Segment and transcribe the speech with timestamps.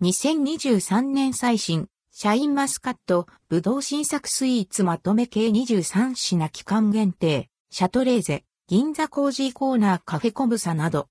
[0.00, 11.08] 2023年最新、シャインマスカット、ぶどう新作スイーツまとめ系23品期間限定、シャトレーゼ、銀座コージーコーナーカフェコブサなど。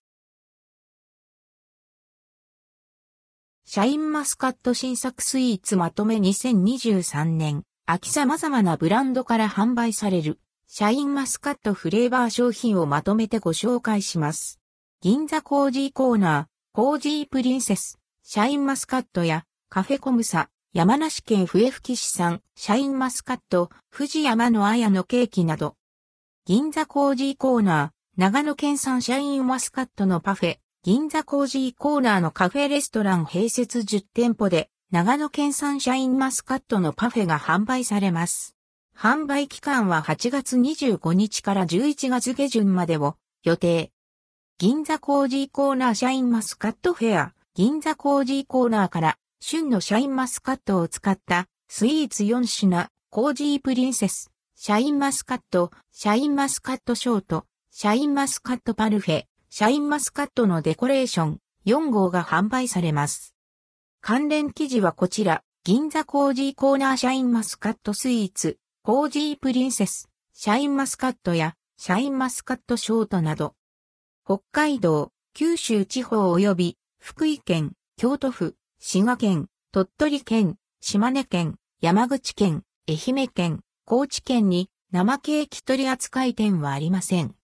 [3.65, 14.61] シャインマスカット新作スイーツまとめ2023年、秋様々なブランドから販売される、シャインマスカットフレーバー商品をまとめてご紹介します。
[15.01, 17.99] 銀座コージーコーナー、コージープリンセス、
[18.29, 25.77] シャインマスカットやカフェコムサ、山梨県笛吹市産、シャインマスカット、富士山の綾のケーキなど。
[26.43, 38.57] 銀座コージーコーナー、長野県産シャインマスカットのパフェ、銀座コージーコーナーのカフェレストラン併設10店舗で、長野県産シャインマスカットのパフェが販売されます。
[38.93, 43.15] 販売期間は8月25日から11月下旬までを
[43.45, 43.93] 予定。
[44.57, 47.36] 銀座コージーコーナーシャインマスカットフェア。
[47.57, 63.33] 銀座コージーコーナーから旬のシャインマスカットを使ったスイーツ4品、コージープリンセス、シャインマスカット、シャインマスカットショート、シャインマスカットパルフェ、シャインマスカットのデコレーション4号が販売されます。
[64.01, 73.55] 関連記事はこちら、銀座コージーコーナーシャインマスカットスイーツ、コージープリンセス、シャインマスカットやシャインマスカットショートなど、
[74.25, 87.35] 北海道、九州地方及び福井県、京都府、滋賀県、鳥取県、島根県、山口県、愛媛県、高知県に生ケーキ取扱店はありません。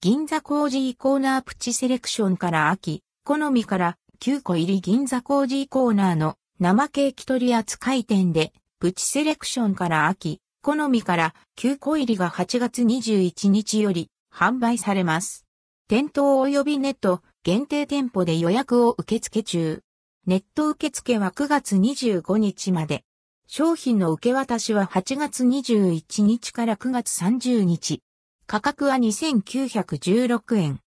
[0.00, 15.46] 銀座コージーコーナープチセレクションから秋、好みから9個入り銀座コージーコーナーの生ケーキ取扱店で、プチセレクションから秋、好みから9個入りが8月21日より販売されます。
[15.88, 19.82] 店頭及びネット、限定店舗で予約を受付中。
[20.26, 23.02] ネット受付は9月25日まで。
[23.46, 28.02] 商品の受け渡しは8月21日から9月30日。
[28.46, 30.80] 価格は2916円。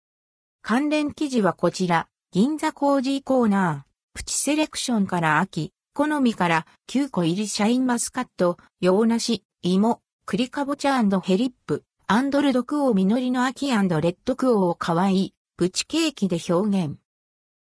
[0.61, 16.95] 関連記事はこちら、銀座コージーコーナー、プチセレクションから秋、好みから9個入りシャインマスカット、洋梨、芋、栗かぼちゃヘリップ、アンドルドクオー実りの秋レッドクオーかわいい、プチケーキで表現。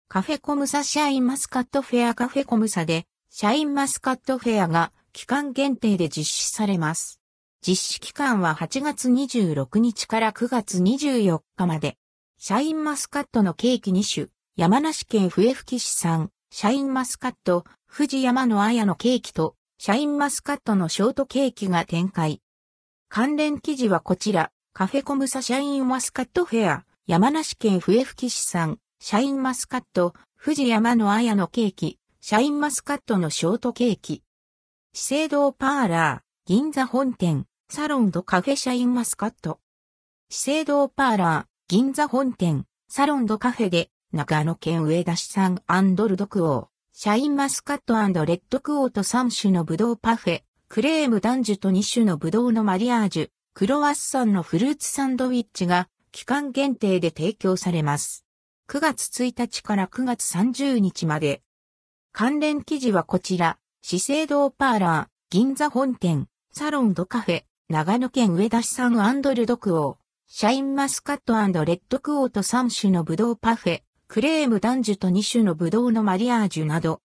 [0.06, 7.20] カフェコムサシャインマスカットフェアカフェコムサで、シャインマスカットフェアが期間限定で実施されます。
[7.60, 11.96] 実施期間は8月26日から9月24日まで。
[12.38, 22.42] シャインマスカットのケーキ2種、山梨県笛吹市産、シャインマスカット、富士山の綾のケーキと、シャインマスカットのショートケーキが展開。
[23.08, 26.84] 関連記事はこちら、カフェコムサシャインマスカットフェア。
[27.08, 34.22] 山梨県笛吹市産、シャインマスカット、富士山の綾のケーキ、シャインマスカットのショートケーキ。
[34.92, 39.58] 資生堂パーラー、銀座本店、サロンドカフェシャインマスカット。
[40.28, 47.94] 資生堂パーラー、銀座本店、サロンドカフェで、長野県上田市産アンドルドクオー、シャインマスカット
[48.26, 58.24] レッドクオーと3種のブドウパフェ、クレームダンジュと2種のブドウのマリアージュ、クロワッサンのフルーツサンドウィッチが期間限定で提供されます。
[58.68, 61.42] 9月1日から9月30日まで。
[62.12, 69.96] 関連記事はこちら、資生堂パーラー、銀座本店、サロンドカフェ、長野県上田市産アンドルドクオー、
[70.26, 77.00] シャインマスカットレッドクオーと3種のブドウパフェ、クレームダンジュと2種のブドウのマリアージュなど、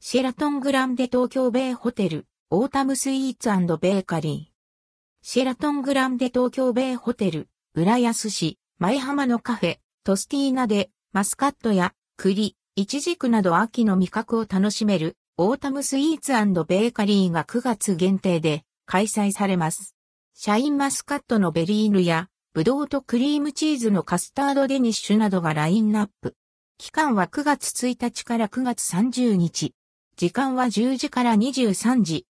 [0.00, 5.26] シェラトングランデ東京ベイホテル、オータムスイーツベーカリー。
[5.26, 7.48] シェラトングランデ東京ベイホテル、
[7.80, 19.94] 浦安市、前浜のカフェ、トスティーナで、マスカットや栗、イチジクなど秋の味覚を楽しめる、オータムスイーツベーカリーが9月限定で開催されます。
[20.34, 26.34] シャインマスカットのベリーヌや、ブドウとクリームチーズのカスタードデニッシュなどがラインナップ。
[26.78, 29.72] 期間は9月1日から9月30日。
[30.16, 32.26] 時間は10時から23時。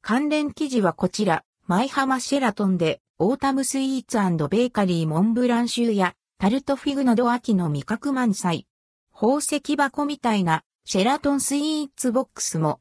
[0.00, 4.18] 関連記事はこちら、舞浜シェラトンでオータムスイーツ
[4.50, 8.66] ベーカリーモンブランシューやタルトフィグなど秋の味覚満載。
[9.10, 12.80] 宝石箱みたいなシェラトンスイーツボックスも。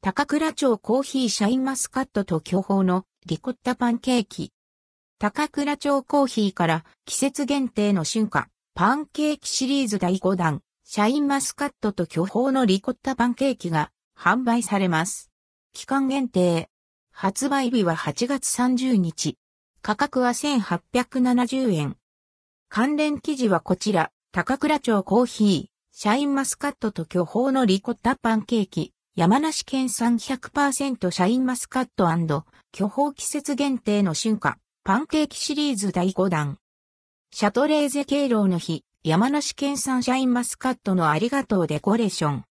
[0.00, 4.54] 高倉町コーヒーシャインマスカットと巨峰のリコッタパンケーキ。
[5.18, 15.30] 高倉町コーヒーから季節限定の春夏パンケーキシリーズ第5弾シャインマスカットと巨峰のリコッタパンケーキが販売されます。
[15.74, 16.70] 期間限定。
[17.12, 19.36] 発売日は8月30日。
[19.88, 21.96] 価格は1870円。
[22.68, 32.04] 関連記事はこちら、高倉町コーヒー、シャインマスカットと巨峰のリコッタパンケーキ、山梨県産100%シャインマスカット
[32.70, 36.58] 巨峰季節限定の春夏、パンケーキシリーズ第5弾。
[37.32, 42.44] シャトレーゼ敬老の日、山梨県産シャインマスカットのありがとうデコレーション。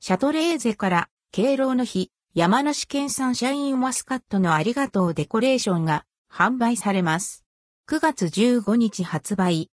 [0.00, 6.04] シャトレーゼから敬老の日、山梨県産シャインマスカットのありがとうデコレーションが
[6.34, 7.44] 販売されます。
[7.88, 9.70] 9月15日発売。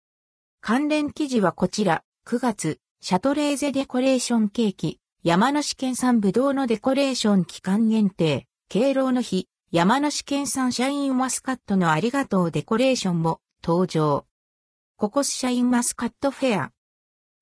[0.61, 14.27] 関連記事はこちら、9月、シャトレーゼデコレーションケーキ、山梨県産ぶどうのデコレーション期間限定、敬老の日、山梨県産シャインマスカットのありがとうデコレーションも登場。
[14.97, 16.73] ココスシャインマスカットフェア。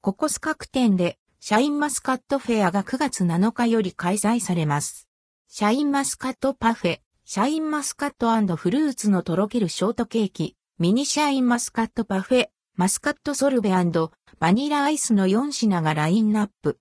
[0.02, 5.08] ココス各店でシャインマスカットフェアが9月7日より開催されます。
[5.48, 13.70] シャインマスカットパフェ、シャインマスカットフルーツのとろけるショートケーキ、ミニシャインマスカットパフェ、マスカットソルベ
[14.38, 16.78] バニラアイスの4品がラインナップ。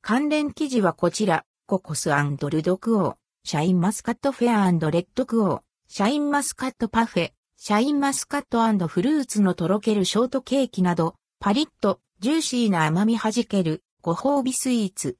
[0.00, 3.16] 関連記事はこちら、ココスルドクオー。
[3.42, 15.16] シャインマスカットフェアレッドクオー、シャインマスカットパフェ、シャインマスカットフルーツのとろけるショートケーキなど、パリッとジューシーな甘み弾けるご褒美スイーツ。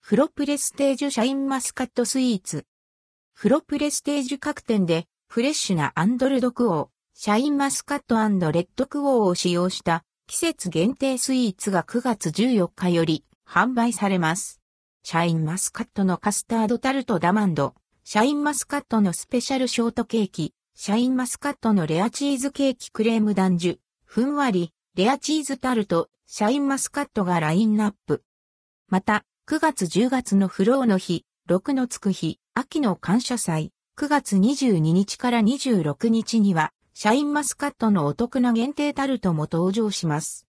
[0.00, 2.66] フロプレステージュシャインマスカットスイーツ。
[3.36, 14.60] フロプレステージ各店でフレッシュなアンドルドクオー、シャインマスカットレッドクオーを使用した季節限定スイーツが9月14日より販売されます。
[15.02, 28.22] シャインマスカットのカスタードタルトダマンド、シャインマスカットのスペシャルショートケーキ、シャインマスカットのレアチーズケーキクレームダンジュ、ふんわり、レアチーズタルト、シャインマスカットがラインナップ。
[28.88, 40.46] また、9月10月のフローの日、6のつく日、秋の感謝祭、9月22日から26日には、シャインマスカットのお得な限定タルトも登場します。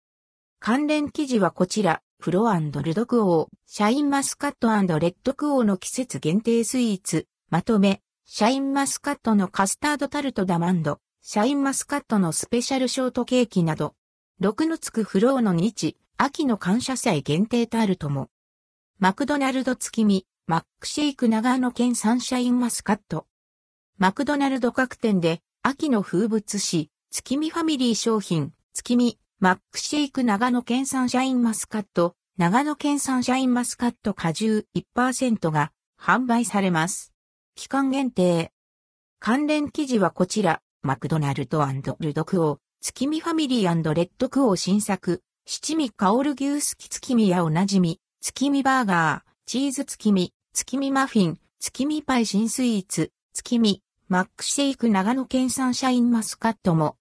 [0.61, 2.01] 関連記事はこちら。
[2.19, 4.69] プロルドクオー、シャインマスカット
[4.99, 13.95] レッドクオーの季節限定スイーツ、まとめ、シャインマスカットのカスタードタルトダマンド、シャインマスカットのスペシャルショートケーキなど、
[14.41, 18.31] 6のつくフローの日、秋の感謝祭限定タルトも、
[18.99, 23.29] マクドナルド月見、マックシェイク長野県サンシャインマスカット。
[23.99, 37.15] マクドナルド各店で、秋の風物詩、月見ファミリー商品、月見、マックシェイク長野県産シャインマスカット、長野県産シャインマスカット果汁1%が販売されます。
[37.55, 38.51] 期間限定。
[39.21, 41.65] 関連記事はこちら、マクドナルド
[42.01, 56.97] ルドクオー、月見ファミリーレッドクオー新作、七味香る牛すき月見やおなじみ、月見バーガー、チーズ月見、月見マフィン、月見パイ新スイーツ、月見、マックシェイク長野県産シャインマスカットも。